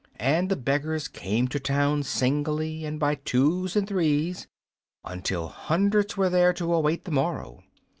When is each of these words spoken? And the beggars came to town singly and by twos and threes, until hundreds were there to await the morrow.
And 0.19 0.49
the 0.49 0.55
beggars 0.55 1.07
came 1.07 1.47
to 1.49 1.59
town 1.59 2.01
singly 2.01 2.85
and 2.85 2.99
by 2.99 3.13
twos 3.23 3.75
and 3.75 3.87
threes, 3.87 4.47
until 5.05 5.47
hundreds 5.47 6.17
were 6.17 6.27
there 6.27 6.53
to 6.53 6.73
await 6.73 7.05
the 7.05 7.11
morrow. 7.11 7.63